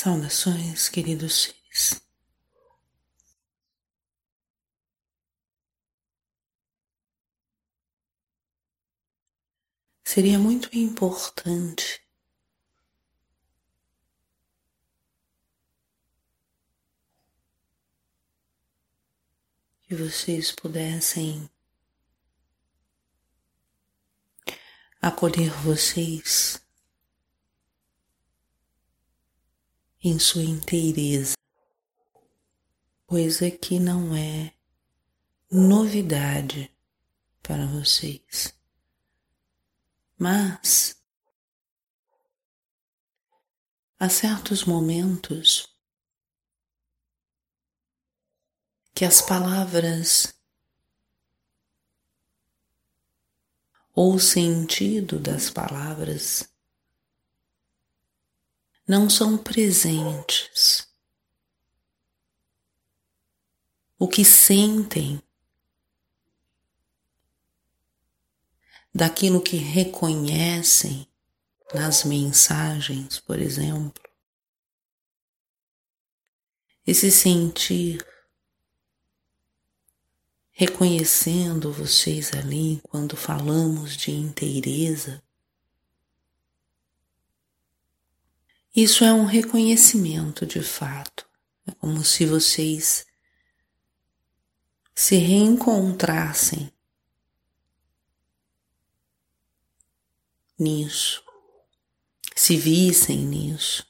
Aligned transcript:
Saudações, 0.00 0.88
queridos 0.88 1.42
seres. 1.42 2.00
Seria 10.04 10.38
muito 10.38 10.68
importante 10.72 12.00
que 19.82 19.96
vocês 19.96 20.52
pudessem 20.52 21.50
acolher 25.02 25.50
vocês 25.64 26.64
em 30.02 30.18
sua 30.18 30.44
inteireza, 30.44 31.34
coisa 33.06 33.50
que 33.50 33.80
não 33.80 34.14
é 34.14 34.54
novidade 35.50 36.72
para 37.42 37.66
vocês. 37.66 38.54
Mas 40.16 41.02
há 43.98 44.08
certos 44.08 44.64
momentos 44.64 45.68
que 48.94 49.04
as 49.04 49.20
palavras 49.22 50.34
ou 53.94 54.14
o 54.14 54.20
sentido 54.20 55.18
das 55.18 55.50
palavras 55.50 56.48
não 58.88 59.10
são 59.10 59.36
presentes. 59.36 60.88
O 63.98 64.08
que 64.08 64.24
sentem 64.24 65.22
daquilo 68.94 69.42
que 69.42 69.58
reconhecem 69.58 71.06
nas 71.74 72.02
mensagens, 72.04 73.20
por 73.20 73.38
exemplo. 73.38 74.02
Esse 76.86 77.10
sentir, 77.10 78.02
reconhecendo 80.50 81.70
vocês 81.70 82.32
ali 82.32 82.80
quando 82.84 83.14
falamos 83.14 83.94
de 83.94 84.12
inteireza, 84.12 85.22
Isso 88.80 89.02
é 89.02 89.12
um 89.12 89.24
reconhecimento 89.24 90.46
de 90.46 90.62
fato. 90.62 91.26
É 91.66 91.72
como 91.72 92.04
se 92.04 92.24
vocês 92.24 93.04
se 94.94 95.16
reencontrassem 95.16 96.72
nisso, 100.56 101.24
se 102.36 102.56
vissem 102.56 103.26
nisso. 103.26 103.84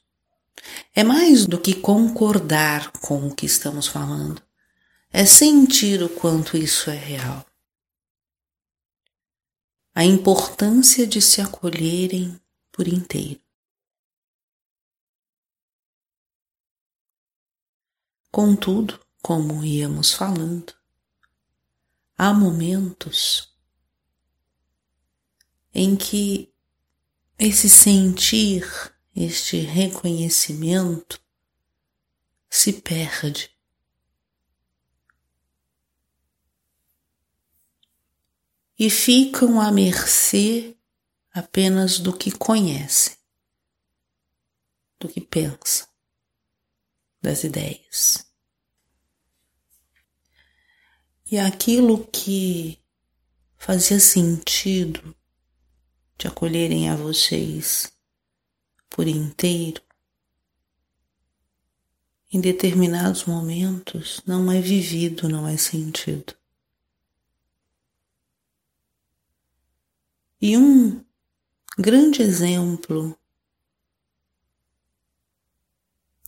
É 0.95 1.05
mais 1.05 1.45
do 1.45 1.61
que 1.61 1.75
concordar 1.75 2.91
com 2.93 3.27
o 3.27 3.35
que 3.35 3.45
estamos 3.45 3.87
falando, 3.87 4.43
é 5.13 5.27
sentir 5.27 6.03
o 6.03 6.09
quanto 6.09 6.57
isso 6.57 6.89
é 6.89 6.97
real. 6.97 7.45
A 9.95 10.03
importância 10.03 11.07
de 11.07 11.21
se 11.21 11.43
acolherem 11.43 12.41
por 12.73 12.89
inteiro. 12.89 13.47
Contudo, 18.31 19.01
como 19.23 19.65
íamos 19.65 20.13
falando, 20.13 20.75
há 22.17 22.33
momentos 22.33 23.57
em 25.73 25.97
que 25.97 26.53
esse 27.39 27.71
sentir, 27.71 28.67
este 29.15 29.61
reconhecimento 29.61 31.21
se 32.51 32.73
perde. 32.73 33.51
E 38.79 38.91
ficam 38.91 39.61
à 39.61 39.73
mercê 39.73 40.77
apenas 41.33 41.99
do 41.99 42.17
que 42.17 42.31
conhecem, 42.31 43.17
do 44.99 45.09
que 45.09 45.21
pensam, 45.21 45.89
das 47.21 47.45
ideias. 47.45 48.28
E 51.31 51.39
aquilo 51.39 52.07
que 52.07 52.79
fazia 53.59 54.01
sentido 54.01 55.15
de 56.17 56.27
acolherem 56.27 56.89
a 56.89 56.97
vocês 56.97 57.93
por 58.89 59.07
inteiro, 59.07 59.83
em 62.33 62.41
determinados 62.41 63.25
momentos 63.25 64.23
não 64.27 64.51
é 64.51 64.59
vivido, 64.61 65.29
não 65.29 65.47
é 65.47 65.59
sentido. 65.59 66.35
E 70.41 70.57
um 70.57 71.05
grande 71.79 72.23
exemplo 72.23 73.19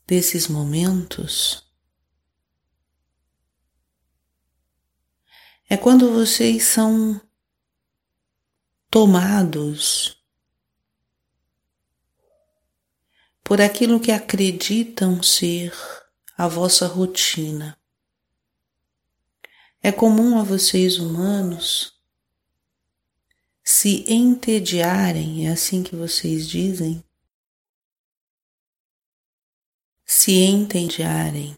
desses 0.07 0.47
momentos 0.47 1.70
é 5.73 5.77
quando 5.77 6.13
vocês 6.13 6.65
são 6.65 7.21
tomados 8.91 10.21
por 13.45 13.61
aquilo 13.61 14.01
que 14.01 14.11
acreditam 14.11 15.23
ser 15.23 15.73
a 16.37 16.49
vossa 16.49 16.89
rotina. 16.89 17.79
É 19.81 19.93
comum 19.93 20.41
a 20.41 20.43
vocês 20.43 20.99
humanos 20.99 21.97
se 23.63 24.05
entediarem, 24.13 25.47
é 25.47 25.53
assim 25.53 25.85
que 25.85 25.95
vocês 25.95 26.49
dizem, 26.49 27.05
se 30.05 30.33
entediarem, 30.33 31.57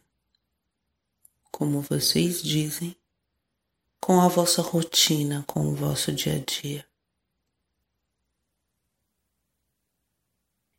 como 1.51 1.81
vocês 1.81 2.43
dizem, 2.43 2.95
com 4.03 4.21
a 4.21 4.27
vossa 4.27 4.61
rotina, 4.61 5.45
com 5.47 5.69
o 5.69 5.77
vosso 5.77 6.11
dia 6.11 6.35
a 6.35 6.39
dia. 6.41 6.85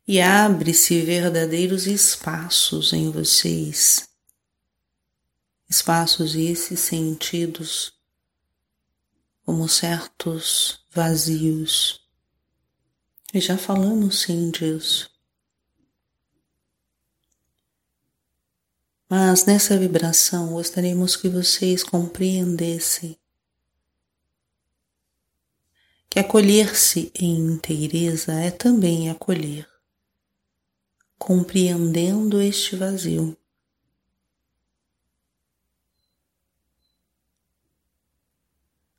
E 0.06 0.20
abre-se 0.20 1.00
verdadeiros 1.00 1.86
espaços 1.86 2.92
em 2.92 3.10
vocês, 3.10 4.06
espaços 5.66 6.34
esses 6.34 6.78
sentidos 6.80 7.94
como 9.42 9.66
certos 9.70 10.84
vazios. 10.90 12.06
E 13.32 13.40
já 13.40 13.56
falamos 13.56 14.20
sim 14.20 14.50
disso. 14.50 15.13
Mas 19.16 19.44
nessa 19.44 19.78
vibração 19.78 20.54
gostaríamos 20.54 21.14
que 21.14 21.28
vocês 21.28 21.84
compreendessem 21.84 23.16
que 26.10 26.18
acolher-se 26.18 27.12
em 27.14 27.36
inteireza 27.36 28.32
é 28.32 28.50
também 28.50 29.08
acolher, 29.08 29.68
compreendendo 31.16 32.42
este 32.42 32.74
vazio. 32.74 33.36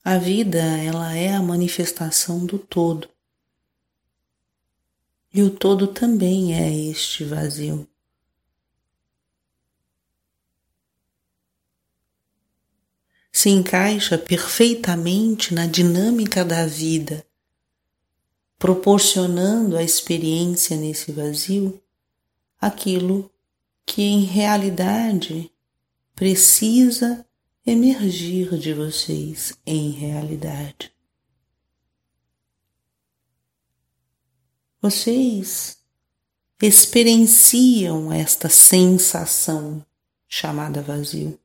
A 0.02 0.18
vida, 0.18 0.60
ela 0.60 1.14
é 1.14 1.34
a 1.34 1.42
manifestação 1.42 2.46
do 2.46 2.58
todo. 2.58 3.10
E 5.34 5.44
o 5.44 5.50
todo 5.50 5.88
também 5.88 6.56
é 6.56 6.74
este 6.74 7.26
vazio. 7.26 7.86
Se 13.36 13.50
encaixa 13.50 14.18
perfeitamente 14.18 15.54
na 15.54 15.68
dinâmica 15.68 16.46
da 16.46 16.66
vida, 16.66 17.28
proporcionando 18.58 19.76
a 19.76 19.84
experiência 19.84 20.78
nesse 20.78 21.12
vazio 21.12 21.84
aquilo 22.62 23.30
que 23.86 24.02
em 24.02 24.24
realidade 24.24 25.52
precisa 26.16 27.28
emergir 27.66 28.58
de 28.58 28.74
vocês 28.74 29.54
em 29.66 29.92
realidade. 29.92 30.94
Vocês 34.82 35.78
experienciam 36.62 38.14
esta 38.14 38.48
sensação 38.48 39.86
chamada 40.26 40.82
vazio. 40.82 41.38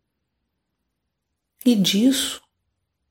E 1.65 1.75
disso 1.75 2.43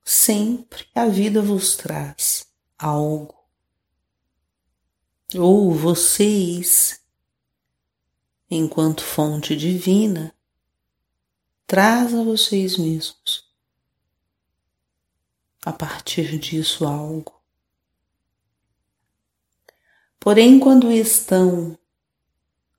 sempre 0.03 0.87
a 0.95 1.05
vida 1.05 1.41
vos 1.41 1.75
traz 1.75 2.47
algo. 2.77 3.37
Ou 5.35 5.71
vocês, 5.71 6.99
enquanto 8.49 9.03
fonte 9.03 9.55
divina, 9.55 10.35
traz 11.67 12.15
a 12.15 12.23
vocês 12.23 12.77
mesmos 12.77 13.47
a 15.63 15.71
partir 15.71 16.39
disso 16.39 16.87
algo. 16.87 17.39
Porém, 20.19 20.59
quando 20.59 20.91
estão 20.91 21.77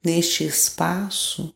neste 0.02 0.44
espaço, 0.44 1.54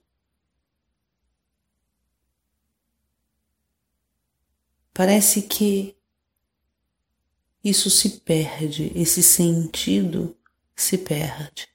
parece 4.94 5.42
que 5.42 5.96
isso 7.62 7.90
se 7.90 8.20
perde, 8.20 8.92
esse 8.94 9.22
sentido 9.22 10.36
se 10.76 10.96
perde. 10.96 11.68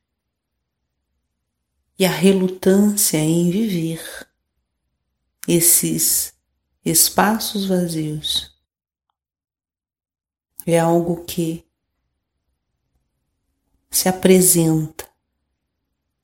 E 1.97 2.05
a 2.05 2.09
relutância 2.09 3.17
em 3.17 3.51
viver 3.51 4.01
esses 5.45 6.33
espaços 6.85 7.65
vazios 7.65 8.57
é 10.65 10.79
algo 10.79 11.25
que 11.25 11.65
se 13.89 14.07
apresenta, 14.07 15.09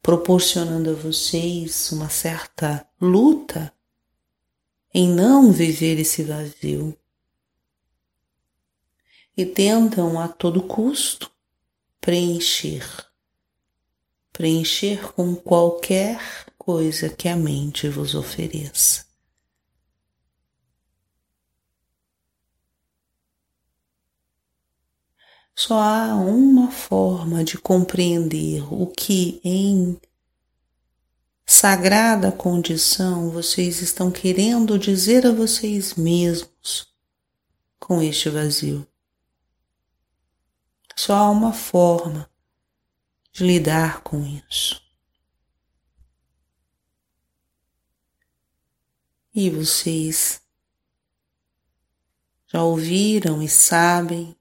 proporcionando 0.02 0.92
a 0.92 0.94
vocês 0.94 1.92
uma 1.92 2.10
certa 2.10 2.88
luta 3.02 3.75
em 4.98 5.10
não 5.10 5.52
viver 5.52 6.00
esse 6.00 6.24
vazio. 6.24 6.98
E 9.36 9.46
tentam 9.46 10.18
a 10.18 10.30
todo 10.30 10.64
custo 10.64 11.30
preencher. 12.00 13.06
Preencher 14.32 15.12
com 15.12 15.36
qualquer 15.36 16.46
coisa 16.58 17.10
que 17.10 17.28
a 17.28 17.36
mente 17.36 17.90
vos 17.90 18.16
ofereça. 18.16 19.06
Só 25.54 25.78
há 25.78 26.16
uma 26.16 26.72
forma 26.72 27.44
de 27.44 27.58
compreender 27.58 28.64
o 28.74 28.88
que 28.88 29.42
em 29.44 30.00
sagrada 31.56 32.34
condição 32.34 33.30
vocês 33.30 33.82
estão 33.82 34.12
querendo 34.12 34.78
dizer 34.78 35.26
a 35.26 35.32
vocês 35.32 35.96
mesmos 35.96 36.94
com 37.80 38.02
este 38.02 38.30
vazio. 38.30 38.86
Só 40.98 41.14
há 41.14 41.30
uma 41.30 41.54
forma 41.54 42.30
de 43.32 43.46
lidar 43.46 44.02
com 44.02 44.22
isso. 44.26 44.84
E 49.34 49.50
vocês 49.50 50.42
já 52.48 52.64
ouviram 52.64 53.42
e 53.42 53.48
sabem 53.48 54.36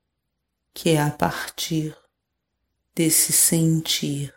que 0.72 0.90
é 0.90 1.00
a 1.00 1.12
partir 1.12 1.96
desse 2.92 3.32
sentir, 3.32 4.33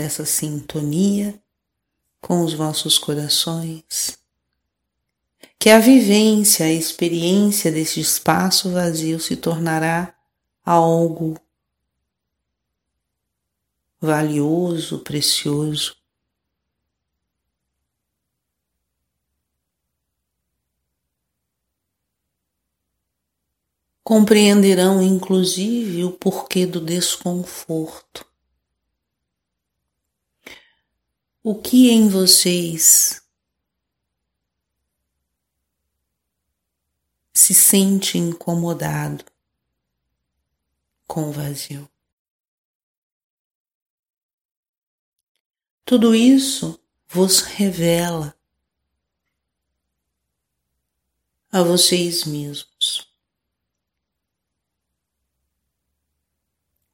dessa 0.00 0.24
sintonia 0.24 1.38
com 2.22 2.42
os 2.42 2.54
vossos 2.54 2.96
corações, 2.98 4.18
que 5.58 5.68
a 5.68 5.78
vivência, 5.78 6.64
a 6.64 6.72
experiência 6.72 7.70
desse 7.70 8.00
espaço 8.00 8.70
vazio 8.70 9.20
se 9.20 9.36
tornará 9.36 10.14
algo 10.64 11.38
valioso, 14.00 15.00
precioso, 15.00 15.94
compreenderão 24.02 25.02
inclusive 25.02 26.04
o 26.04 26.12
porquê 26.12 26.64
do 26.64 26.80
desconforto. 26.80 28.29
O 31.42 31.54
que 31.54 31.90
em 31.90 32.06
vocês 32.06 33.22
se 37.32 37.54
sente 37.54 38.18
incomodado 38.18 39.24
com 41.06 41.30
o 41.30 41.32
vazio? 41.32 41.90
Tudo 45.84 46.14
isso 46.14 46.78
vos 47.08 47.40
revela 47.40 48.38
a 51.50 51.62
vocês 51.62 52.24
mesmos. 52.24 53.10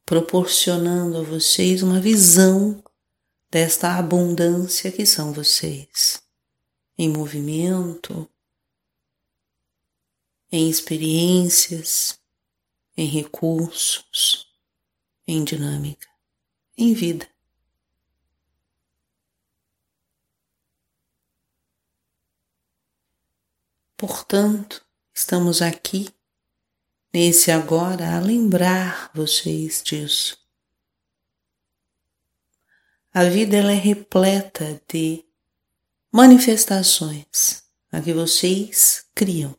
proporcionando 0.07 1.17
a 1.17 1.21
vocês 1.21 1.83
uma 1.83 1.99
visão 1.99 2.81
desta 3.49 3.97
abundância 3.97 4.91
que 4.91 5.05
são 5.05 5.31
vocês, 5.31 6.21
em 6.97 7.09
movimento, 7.09 8.29
em 10.51 10.69
experiências, 10.69 12.19
em 12.95 13.07
recursos, 13.07 14.47
em 15.27 15.43
dinâmica, 15.43 16.07
em 16.77 16.93
vida. 16.93 17.29
Portanto, 23.95 24.85
estamos 25.13 25.61
aqui 25.61 26.07
nesse 27.13 27.49
agora 27.49 28.15
a 28.15 28.19
lembrar 28.19 29.11
vocês 29.13 29.81
disso. 29.83 30.46
A 33.19 33.23
vida 33.23 33.57
ela 33.57 33.71
é 33.71 33.75
repleta 33.75 34.79
de 34.87 35.25
manifestações 36.11 37.63
a 37.91 37.99
que 37.99 38.13
vocês 38.13 39.07
criam. 39.15 39.57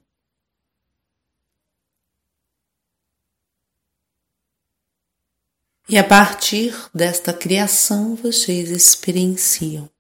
E 5.88 5.98
a 5.98 6.04
partir 6.04 6.72
desta 6.94 7.32
criação 7.32 8.14
vocês 8.14 8.70
experienciam. 8.70 9.90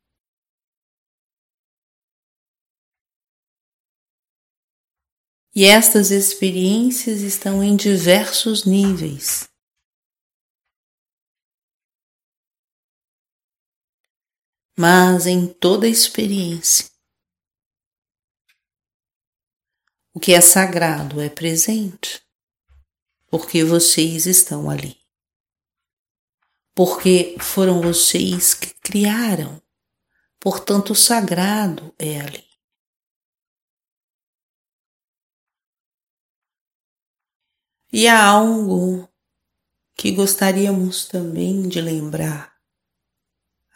E 5.52 5.64
estas 5.64 6.12
experiências 6.12 7.22
estão 7.22 7.60
em 7.64 7.74
diversos 7.74 8.64
níveis. 8.64 9.48
Mas 14.80 15.26
em 15.26 15.52
toda 15.52 15.88
experiência, 15.88 16.88
o 20.14 20.20
que 20.20 20.32
é 20.32 20.40
sagrado 20.40 21.20
é 21.20 21.28
presente, 21.28 22.24
porque 23.26 23.64
vocês 23.64 24.24
estão 24.24 24.70
ali. 24.70 24.96
Porque 26.76 27.36
foram 27.40 27.80
vocês 27.82 28.54
que 28.54 28.72
criaram, 28.74 29.60
portanto, 30.38 30.90
o 30.90 30.94
sagrado 30.94 31.92
é 31.98 32.20
ali. 32.20 32.48
E 37.92 38.06
há 38.06 38.24
algo 38.24 39.12
que 39.96 40.12
gostaríamos 40.12 41.08
também 41.08 41.68
de 41.68 41.80
lembrar 41.80 42.57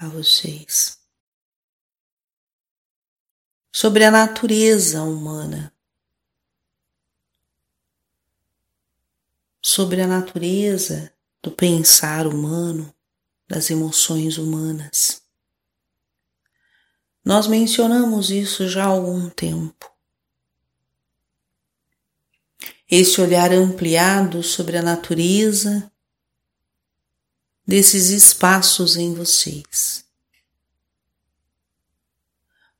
a 0.02 0.08
vocês. 0.08 0.98
Sobre 3.72 4.04
a 4.04 4.10
natureza 4.10 5.02
humana, 5.02 5.72
sobre 9.62 10.00
a 10.02 10.06
natureza 10.06 11.12
do 11.40 11.52
pensar 11.52 12.26
humano, 12.26 12.92
das 13.46 13.70
emoções 13.70 14.38
humanas. 14.38 15.22
Nós 17.24 17.46
mencionamos 17.46 18.30
isso 18.30 18.68
já 18.68 18.84
há 18.84 18.88
algum 18.88 19.30
tempo. 19.30 19.90
Este 22.90 23.20
olhar 23.20 23.52
ampliado 23.52 24.42
sobre 24.42 24.76
a 24.76 24.82
natureza 24.82 25.91
desses 27.66 28.10
espaços 28.10 28.96
em 28.96 29.14
vocês. 29.14 30.04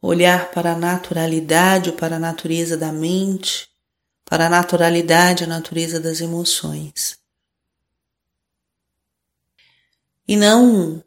Olhar 0.01 0.51
para 0.51 0.73
a 0.73 0.79
naturalidade, 0.79 1.93
para 1.93 2.17
a 2.17 2.19
natureza 2.19 2.77
da 2.77 2.93
mente, 2.93 3.71
para 4.25 4.47
a 4.47 4.51
naturalidade, 4.51 5.45
a 5.45 5.47
natureza 5.47 6.01
das 6.01 6.21
emoções. 6.21 7.19
E 10.27 10.37
não 10.37 11.05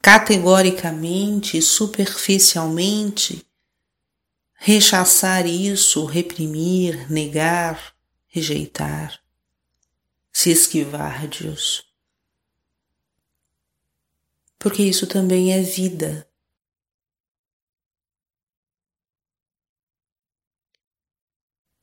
categoricamente, 0.00 1.60
superficialmente, 1.60 3.46
rechaçar 4.54 5.46
isso, 5.46 6.04
reprimir, 6.04 7.10
negar, 7.10 7.94
rejeitar, 8.28 9.19
se 10.40 10.50
esquivar 10.50 11.28
disso. 11.28 11.84
Porque 14.58 14.82
isso 14.82 15.06
também 15.06 15.52
é 15.52 15.60
vida. 15.60 16.26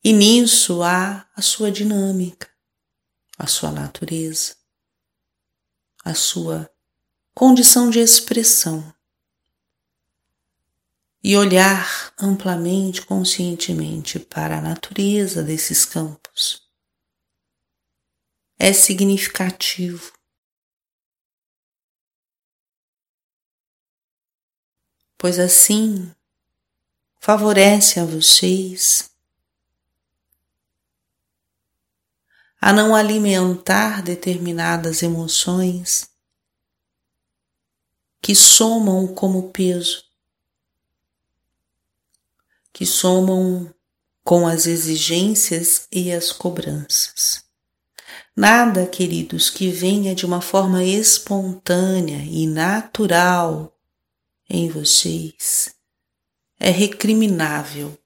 E 0.03 0.11
nisso 0.11 0.81
há 0.81 1.29
a 1.35 1.41
sua 1.41 1.71
dinâmica, 1.71 2.49
a 3.37 3.45
sua 3.45 3.69
natureza, 3.69 4.55
a 6.03 6.15
sua 6.15 6.67
condição 7.35 7.91
de 7.91 7.99
expressão. 7.99 8.91
E 11.23 11.37
olhar 11.37 12.11
amplamente, 12.17 13.03
conscientemente 13.03 14.17
para 14.17 14.57
a 14.57 14.61
natureza 14.61 15.43
desses 15.43 15.85
campos 15.85 16.66
é 18.59 18.73
significativo. 18.73 20.11
Pois 25.17 25.39
assim 25.39 26.13
favorece 27.19 27.99
a 27.99 28.05
vocês 28.05 29.11
a 32.59 32.73
não 32.73 32.95
alimentar 32.95 34.01
determinadas 34.01 35.03
emoções 35.03 36.09
que 38.21 38.35
somam 38.35 39.07
como 39.13 39.51
peso, 39.51 40.03
que 42.73 42.85
somam 42.85 43.73
com 44.23 44.45
as 44.45 44.65
exigências 44.65 45.87
e 45.91 46.11
as 46.11 46.31
cobranças. 46.31 47.46
Nada, 48.35 48.85
queridos, 48.85 49.49
que 49.49 49.69
venha 49.69 50.13
de 50.13 50.25
uma 50.25 50.41
forma 50.41 50.83
espontânea 50.83 52.19
e 52.23 52.45
natural 52.47 53.75
em 54.49 54.69
vocês 54.69 55.75
é 56.59 56.69
recriminável. 56.69 57.97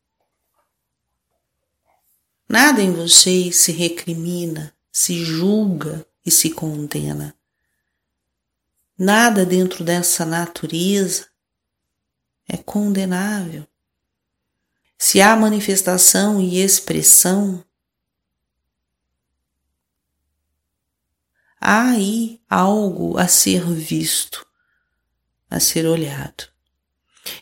Nada 2.48 2.82
em 2.82 2.92
vocês 2.92 3.56
se 3.58 3.72
recrimina, 3.72 4.76
se 4.92 5.24
julga 5.24 6.06
e 6.26 6.30
se 6.30 6.50
condena. 6.50 7.34
Nada 8.98 9.46
dentro 9.46 9.84
dessa 9.84 10.26
natureza 10.26 11.28
é 12.48 12.58
condenável. 12.58 13.66
Se 14.98 15.22
há 15.22 15.36
manifestação 15.36 16.42
e 16.42 16.62
expressão, 16.62 17.64
há 21.62 21.92
aí 21.92 22.42
algo 22.50 23.18
a 23.18 23.28
ser 23.28 23.64
visto, 23.64 24.46
a 25.50 25.60
ser 25.60 25.86
olhado. 25.86 26.46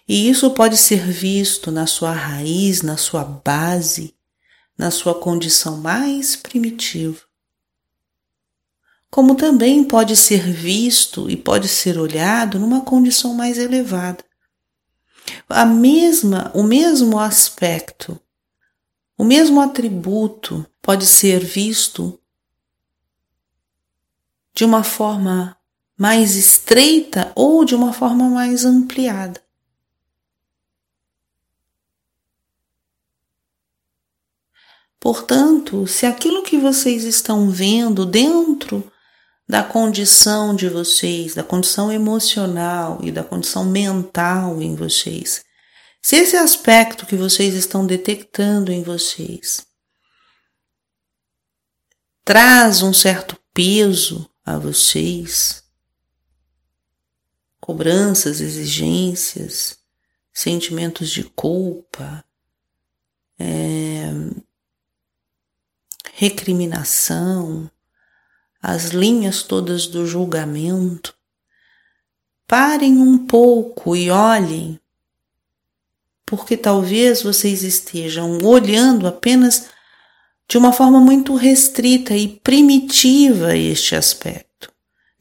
E 0.08 0.30
isso 0.30 0.52
pode 0.52 0.78
ser 0.78 1.10
visto 1.10 1.72
na 1.72 1.88
sua 1.88 2.12
raiz, 2.12 2.82
na 2.82 2.98
sua 2.98 3.24
base, 3.24 4.14
na 4.78 4.92
sua 4.92 5.16
condição 5.16 5.78
mais 5.78 6.36
primitiva 6.36 7.30
como 9.10 9.36
também 9.36 9.84
pode 9.84 10.16
ser 10.16 10.52
visto 10.52 11.30
e 11.30 11.36
pode 11.36 11.68
ser 11.68 11.98
olhado 11.98 12.60
numa 12.60 12.82
condição 12.82 13.34
mais 13.34 13.58
elevada. 13.58 14.24
A 15.48 15.66
mesma, 15.66 16.52
o 16.54 16.64
mesmo 16.64 17.20
aspecto, 17.20 18.20
o 19.18 19.24
mesmo 19.24 19.60
atributo 19.60 20.66
pode 20.82 21.06
ser 21.06 21.44
visto 21.44 22.20
de 24.60 24.66
uma 24.66 24.84
forma 24.84 25.56
mais 25.98 26.36
estreita 26.36 27.32
ou 27.34 27.64
de 27.64 27.74
uma 27.74 27.94
forma 27.94 28.30
mais 28.30 28.66
ampliada. 28.66 29.42
Portanto, 35.00 35.88
se 35.88 36.06
aquilo 36.06 36.44
que 36.44 36.58
vocês 36.58 37.06
estão 37.06 37.50
vendo 37.50 38.06
dentro 38.06 38.92
da 39.48 39.64
condição 39.64 40.54
de 40.54 40.68
vocês, 40.68 41.36
da 41.36 41.44
condição 41.44 41.90
emocional 41.90 43.00
e 43.02 43.14
da 43.14 43.24
condição 43.24 43.64
mental 43.64 44.62
em 44.62 44.76
vocês. 44.76 45.46
Se 46.02 46.18
esse 46.18 46.36
aspecto 46.36 47.06
que 47.06 47.16
vocês 47.16 47.54
estão 47.54 47.86
detectando 47.86 48.74
em 48.74 48.84
vocês 48.84 49.66
traz 52.26 52.82
um 52.82 52.94
certo 52.94 53.40
peso 53.54 54.30
a 54.50 54.58
vocês, 54.58 55.64
cobranças, 57.60 58.42
exigências, 58.42 59.78
sentimentos 60.34 61.12
de 61.12 61.24
culpa, 61.24 62.26
é, 63.38 64.10
recriminação, 66.14 67.70
as 68.60 68.86
linhas 68.86 69.44
todas 69.44 69.86
do 69.86 70.08
julgamento, 70.08 71.16
parem 72.48 72.98
um 72.98 73.28
pouco 73.28 73.96
e 73.96 74.10
olhem, 74.10 74.80
porque 76.26 76.58
talvez 76.58 77.22
vocês 77.22 77.62
estejam 77.62 78.40
olhando 78.40 79.06
apenas 79.06 79.70
de 80.50 80.58
uma 80.58 80.74
forma 80.74 81.00
muito 81.00 81.36
restrita 81.36 82.16
e 82.16 82.28
primitiva 82.28 83.56
este 83.56 83.96
aspecto. 83.96 84.72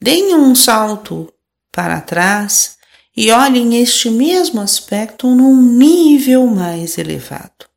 Deem 0.01 0.33
um 0.33 0.55
salto 0.55 1.31
para 1.71 2.01
trás 2.01 2.79
e 3.15 3.31
olhem 3.31 3.79
este 3.79 4.09
mesmo 4.09 4.59
aspecto 4.59 5.27
num 5.27 5.61
nível 5.61 6.47
mais 6.47 6.97
elevado, 6.97 7.67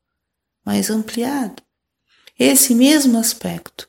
mais 0.65 0.89
ampliado. 0.89 1.63
Esse 2.39 2.75
mesmo 2.75 3.19
aspecto 3.19 3.87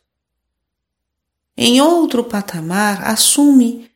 em 1.55 1.79
outro 1.79 2.24
patamar, 2.24 3.08
assume 3.08 3.89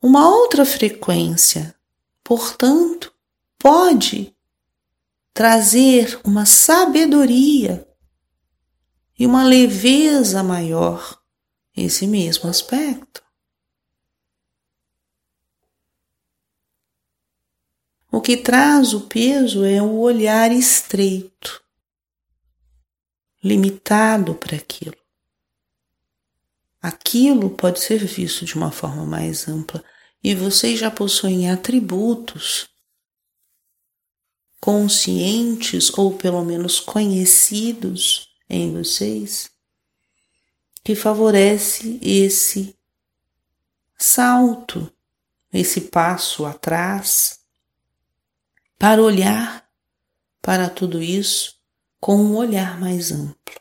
uma 0.00 0.28
outra 0.28 0.64
frequência, 0.64 1.74
portanto, 2.22 3.12
pode 3.58 4.32
trazer 5.34 6.18
uma 6.24 6.46
sabedoria 6.46 7.87
e 9.18 9.26
uma 9.26 9.44
leveza 9.44 10.42
maior 10.42 11.20
esse 11.76 12.06
mesmo 12.06 12.48
aspecto. 12.48 13.22
O 18.10 18.20
que 18.20 18.36
traz 18.36 18.94
o 18.94 19.02
peso 19.02 19.64
é 19.64 19.82
o 19.82 19.98
olhar 19.98 20.50
estreito, 20.50 21.62
limitado 23.42 24.34
para 24.34 24.56
aquilo 24.56 24.96
aquilo 26.80 27.50
pode 27.50 27.80
ser 27.80 28.04
visto 28.04 28.44
de 28.44 28.54
uma 28.54 28.70
forma 28.70 29.04
mais 29.04 29.48
ampla 29.48 29.82
e 30.22 30.34
vocês 30.34 30.78
já 30.78 30.90
possuem 30.90 31.50
atributos 31.50 32.68
conscientes 34.60 35.96
ou 35.96 36.16
pelo 36.16 36.44
menos 36.44 36.80
conhecidos 36.80 38.27
em 38.48 38.72
vocês 38.72 39.50
que 40.82 40.94
favorece 40.94 41.98
esse 42.02 42.78
salto, 43.98 44.90
esse 45.52 45.82
passo 45.82 46.46
atrás 46.46 47.44
para 48.78 49.02
olhar 49.02 49.68
para 50.40 50.70
tudo 50.70 51.02
isso 51.02 51.60
com 52.00 52.16
um 52.16 52.36
olhar 52.36 52.80
mais 52.80 53.12
amplo. 53.12 53.60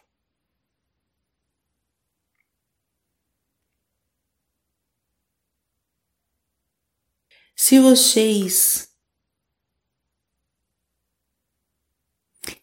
Se 7.56 7.80
vocês 7.80 8.96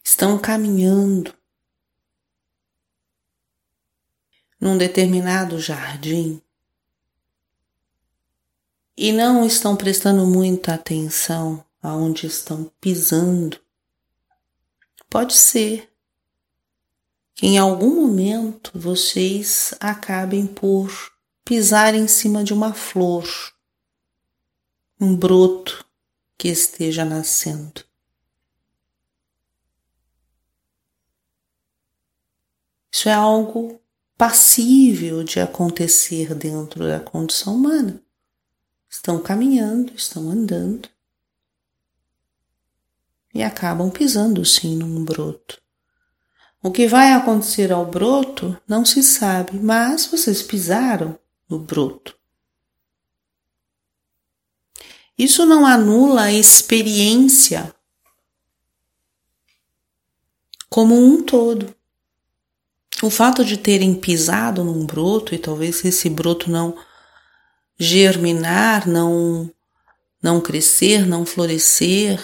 estão 0.03 0.39
caminhando 0.39 1.37
num 4.65 4.79
determinado 4.79 5.59
jardim. 5.59 6.41
E 8.97 9.11
não 9.11 9.45
estão 9.45 9.75
prestando 9.75 10.25
muita 10.25 10.73
atenção 10.73 11.63
aonde 11.83 12.25
estão 12.25 12.71
pisando, 12.81 13.59
pode 15.07 15.35
ser. 15.35 15.87
Que 17.35 17.45
em 17.45 17.59
algum 17.59 18.07
momento 18.07 18.71
vocês 18.73 19.75
acabem 19.79 20.47
por 20.47 20.89
pisar 21.43 21.93
em 21.93 22.07
cima 22.07 22.43
de 22.43 22.51
uma 22.51 22.73
flor, 22.73 23.29
um 24.99 25.15
broto 25.15 25.85
que 26.39 26.47
esteja 26.47 27.05
nascendo. 27.05 27.83
Isso 32.91 33.07
é 33.07 33.13
algo 33.13 33.79
passível 34.17 35.23
de 35.23 35.39
acontecer 35.39 36.33
dentro 36.33 36.87
da 36.87 36.99
condição 36.99 37.55
humana. 37.55 38.01
Estão 38.89 39.21
caminhando, 39.21 39.93
estão 39.93 40.29
andando 40.29 40.89
e 43.33 43.43
acabam 43.43 43.91
pisando 43.91 44.45
sim 44.45 44.77
num 44.77 45.03
broto. 45.03 45.61
O 46.63 46.71
que 46.71 46.87
vai 46.87 47.11
acontecer 47.11 47.71
ao 47.71 47.85
broto 47.85 48.59
não 48.67 48.85
se 48.85 49.03
sabe, 49.03 49.59
mas 49.59 50.05
vocês 50.05 50.41
pisaram 50.41 51.19
no 51.49 51.59
broto. 51.59 52.17
Isso 55.17 55.45
não 55.45 55.65
anula 55.65 56.23
a 56.23 56.33
experiência 56.33 57.73
como 60.69 60.95
um 60.95 61.23
todo. 61.23 61.75
O 63.03 63.09
fato 63.09 63.43
de 63.43 63.57
terem 63.57 63.93
pisado 63.93 64.63
num 64.63 64.85
broto 64.85 65.35
e 65.35 65.37
talvez 65.37 65.83
esse 65.83 66.09
broto 66.09 66.49
não 66.49 66.77
germinar, 67.77 68.87
não 68.87 69.51
não 70.21 70.41
crescer, 70.41 71.05
não 71.05 71.23
florescer, 71.23 72.19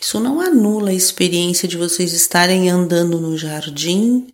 isso 0.00 0.20
não 0.20 0.40
anula 0.40 0.90
a 0.90 0.94
experiência 0.94 1.66
de 1.66 1.76
vocês 1.76 2.12
estarem 2.12 2.68
andando 2.68 3.18
no 3.18 3.36
jardim, 3.36 4.32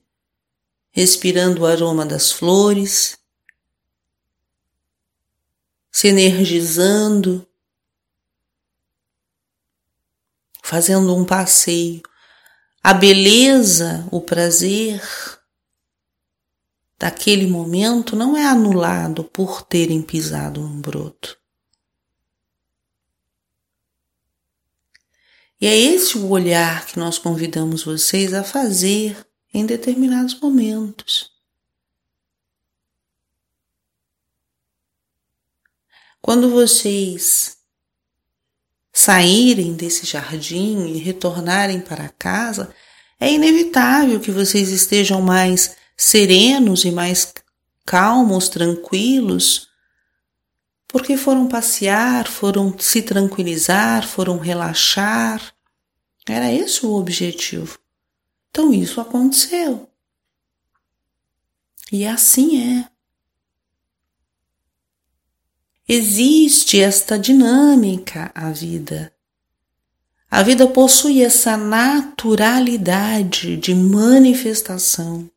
respirando 0.91 1.63
o 1.63 1.67
aroma 1.67 2.05
das 2.05 2.33
flores, 2.33 3.17
se 5.91 6.09
energizando, 6.09 7.47
fazendo 10.63 11.15
um 11.15 11.25
passeio 11.25 12.03
a 12.87 12.93
beleza, 12.93 14.07
o 14.13 14.21
prazer 14.21 15.01
daquele 16.99 17.47
momento 17.47 18.15
não 18.15 18.37
é 18.37 18.45
anulado 18.45 19.25
por 19.25 19.63
terem 19.63 20.03
pisado 20.03 20.61
um 20.61 20.83
broto. 20.83 21.41
E 25.59 25.67
é 25.67 25.75
esse 25.75 26.19
o 26.19 26.29
olhar 26.29 26.85
que 26.85 26.99
nós 26.99 27.17
convidamos 27.17 27.83
vocês 27.83 28.35
a 28.35 28.45
fazer 28.45 29.17
em 29.55 29.65
determinados 29.65 30.39
momentos. 30.39 31.33
Quando 36.21 36.51
vocês 36.51 37.64
saírem 38.97 39.75
desse 39.75 40.07
jardim 40.07 40.87
e 40.87 40.99
retornarem 40.99 41.81
para 41.81 42.09
casa, 42.09 42.73
é 43.19 43.33
inevitável 43.33 44.21
que 44.21 44.31
vocês 44.31 44.71
estejam 44.71 45.21
mais 45.21 45.77
serenos 45.97 46.85
e 46.85 46.93
mais 46.93 47.35
calmos, 47.85 48.49
tranquilos, 48.49 49.69
porque 50.87 51.17
foram 51.17 51.49
passear, 51.49 52.29
foram 52.29 52.73
se 52.79 53.03
tranquilizar, 53.03 54.07
foram 54.07 54.39
relaxar. 54.39 55.53
Era 56.27 56.53
esse 56.53 56.87
o 56.87 56.93
objetivo. 56.93 57.79
Então 58.49 58.73
isso 58.73 59.01
aconteceu. 59.01 59.91
E 61.91 62.07
assim 62.07 62.79
é. 62.79 62.94
Existe 65.87 66.81
esta 66.81 67.19
dinâmica 67.19 68.33
a 68.35 68.51
vida. 68.51 69.13
A 70.31 70.43
vida 70.43 70.67
possui 70.67 71.23
essa 71.23 71.59
naturalidade 71.59 73.59
de 73.59 73.75
manifestação, 73.75 75.31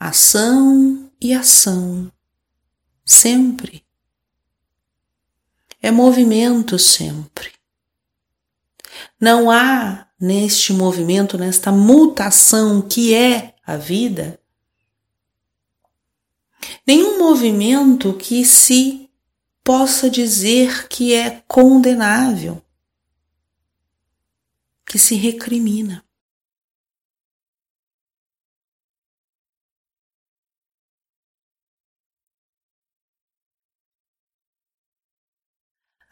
ação 0.00 1.10
e 1.20 1.34
ação, 1.34 2.10
sempre. 3.04 3.84
É 5.82 5.90
movimento 5.90 6.78
sempre. 6.78 7.52
Não 9.20 9.50
há 9.50 10.08
neste 10.18 10.72
movimento, 10.72 11.36
nesta 11.36 11.70
mutação 11.70 12.80
que 12.80 13.14
é 13.14 13.54
a 13.66 13.76
vida, 13.76 14.40
nenhum 16.86 17.18
movimento 17.18 18.12
que 18.14 18.44
se 18.44 19.10
possa 19.62 20.10
dizer 20.10 20.88
que 20.88 21.14
é 21.14 21.42
condenável, 21.48 22.62
que 24.86 24.98
se 24.98 25.14
recrimina. 25.14 26.04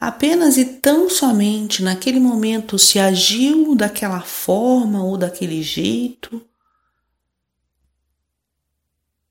Apenas 0.00 0.56
e 0.56 0.64
tão 0.64 1.08
somente 1.08 1.80
naquele 1.80 2.18
momento 2.18 2.76
se 2.76 2.98
agiu 2.98 3.76
daquela 3.76 4.20
forma 4.20 5.04
ou 5.04 5.16
daquele 5.16 5.62
jeito, 5.62 6.44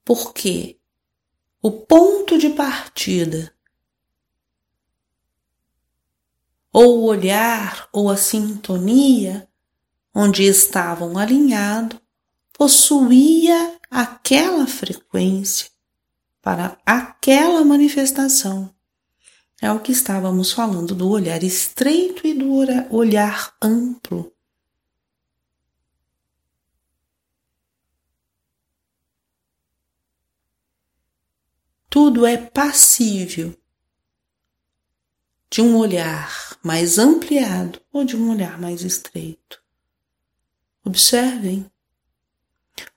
porque 0.05 0.80
o 1.61 1.71
ponto 1.71 2.39
de 2.39 2.49
partida, 2.49 3.53
ou 6.73 6.99
o 6.99 7.03
olhar 7.03 7.87
ou 7.93 8.09
a 8.09 8.17
sintonia 8.17 9.47
onde 10.13 10.43
estavam 10.43 11.17
alinhados, 11.17 11.99
possuía 12.53 13.77
aquela 13.89 14.65
frequência 14.65 15.69
para 16.41 16.77
aquela 16.85 17.63
manifestação. 17.63 18.73
É 19.61 19.71
o 19.71 19.79
que 19.79 19.91
estávamos 19.91 20.51
falando 20.51 20.95
do 20.95 21.07
olhar 21.09 21.43
estreito 21.43 22.25
e 22.25 22.33
do 22.33 22.51
olhar 22.89 23.55
amplo. 23.61 24.33
Tudo 31.91 32.25
é 32.25 32.37
passível 32.37 33.53
de 35.49 35.61
um 35.61 35.75
olhar 35.75 36.57
mais 36.63 36.97
ampliado 36.97 37.81
ou 37.91 38.05
de 38.05 38.15
um 38.15 38.31
olhar 38.31 38.57
mais 38.57 38.81
estreito. 38.81 39.61
Observem 40.85 41.69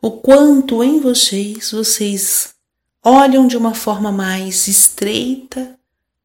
o 0.01 0.13
quanto 0.13 0.81
em 0.85 1.01
vocês 1.01 1.73
vocês 1.73 2.55
olham 3.03 3.49
de 3.49 3.57
uma 3.57 3.75
forma 3.75 4.13
mais 4.13 4.69
estreita, 4.69 5.77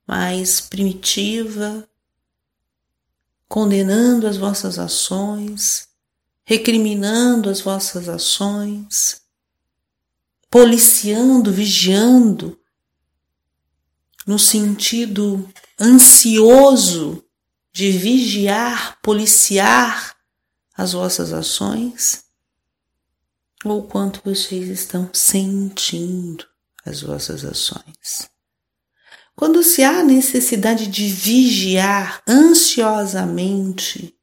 mais 0.07 0.61
primitiva, 0.61 1.89
condenando 3.47 4.27
as 4.27 4.37
vossas 4.37 4.77
ações, 4.77 5.89
recriminando 6.45 7.49
as 7.49 7.61
vossas 7.61 8.07
ações, 8.07 9.23
policiando, 10.51 11.51
vigiando 11.51 12.58
no 14.25 14.37
sentido 14.37 15.47
ansioso 15.79 17.23
de 17.71 17.91
vigiar, 17.91 18.97
policiar 19.01 20.15
as 20.75 20.93
vossas 20.93 21.33
ações, 21.33 22.23
ou 23.63 23.83
quanto 23.83 24.21
vocês 24.23 24.69
estão 24.69 25.09
sentindo 25.13 26.45
as 26.85 27.01
vossas 27.01 27.43
ações. 27.43 28.29
Quando 29.35 29.63
se 29.63 29.83
há 29.83 30.03
necessidade 30.03 30.87
de 30.87 31.07
vigiar 31.07 32.21
ansiosamente 32.27 34.13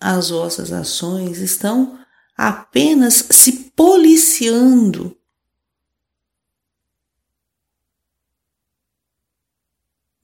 as 0.00 0.30
vossas 0.30 0.72
ações, 0.72 1.38
estão 1.38 1.98
apenas 2.36 3.26
se 3.30 3.72
policiando 3.74 5.16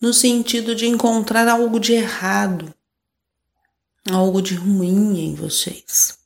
no 0.01 0.15
sentido 0.15 0.75
de 0.75 0.87
encontrar 0.87 1.47
algo 1.47 1.79
de 1.79 1.93
errado, 1.93 2.75
algo 4.11 4.41
de 4.41 4.55
ruim 4.55 5.19
em 5.19 5.35
vocês. 5.35 6.19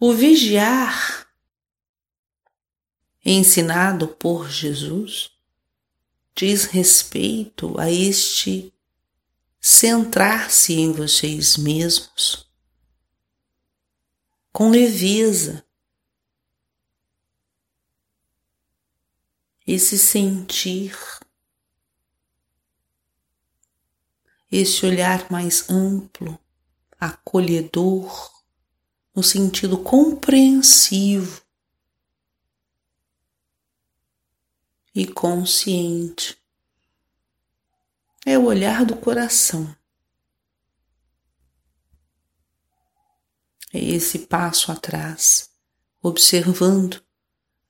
O 0.00 0.12
vigiar, 0.12 1.28
ensinado 3.24 4.08
por 4.08 4.48
Jesus, 4.50 5.30
diz 6.34 6.64
respeito 6.64 7.78
a 7.78 7.90
este 7.90 8.72
centrar-se 9.60 10.74
em 10.74 10.92
vocês 10.92 11.56
mesmos 11.56 12.46
com 14.56 14.70
leveza, 14.70 15.62
esse 19.66 19.98
sentir, 19.98 20.96
esse 24.58 24.86
olhar 24.86 25.30
mais 25.30 25.68
amplo, 25.68 26.38
acolhedor, 26.98 28.32
no 29.14 29.22
sentido 29.22 29.76
compreensivo 29.78 31.42
e 34.94 35.06
consciente. 35.06 36.38
É 38.24 38.38
o 38.38 38.44
olhar 38.44 38.84
do 38.84 38.96
coração. 38.96 39.76
É 43.74 43.78
esse 43.78 44.20
passo 44.20 44.72
atrás, 44.72 45.50
observando 46.02 47.02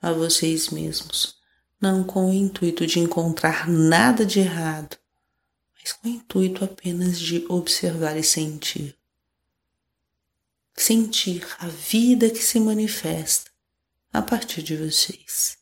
a 0.01 0.13
vocês 0.13 0.71
mesmos, 0.71 1.37
não 1.81 2.05
com 2.05 2.31
o 2.31 2.33
intuito 2.33 2.87
de 2.87 3.01
encontrar 3.01 3.69
nada 3.69 4.25
de 4.25 4.39
errado, 4.39 4.97
com 5.93 6.09
o 6.09 6.11
intuito 6.11 6.65
apenas 6.65 7.19
de 7.19 7.45
observar 7.49 8.17
e 8.17 8.23
sentir. 8.23 8.97
Sentir 10.75 11.47
a 11.59 11.69
vida 11.69 12.31
que 12.31 12.43
se 12.43 12.61
manifesta 12.61 13.51
a 14.13 14.21
partir 14.21 14.63
de 14.63 14.77
vocês. 14.77 15.59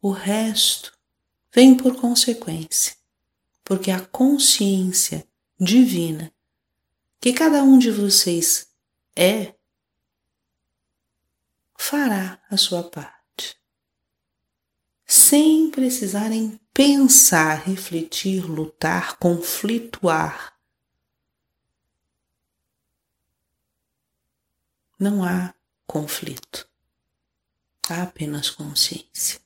O 0.00 0.10
resto 0.10 0.92
vem 1.52 1.76
por 1.76 1.96
consequência, 1.96 2.94
porque 3.64 3.90
a 3.90 4.00
consciência 4.00 5.26
divina 5.58 6.32
que 7.20 7.32
cada 7.32 7.62
um 7.62 7.78
de 7.78 7.90
vocês 7.90 8.68
é, 9.16 9.54
fará 11.76 12.40
a 12.50 12.56
sua 12.56 12.82
parte. 12.82 13.58
Sem 15.06 15.70
precisarem 15.70 16.60
pensar, 16.76 17.62
refletir, 17.66 18.44
lutar, 18.44 19.16
conflituar. 19.16 20.58
Não 25.00 25.24
há 25.24 25.54
conflito, 25.86 26.68
há 27.88 28.02
apenas 28.02 28.50
consciência. 28.50 29.40